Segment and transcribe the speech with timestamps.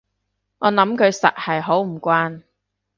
[0.57, 2.41] 我諗佢實係好唔慣